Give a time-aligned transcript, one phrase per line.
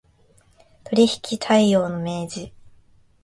[0.85, 2.51] 取引態様の明示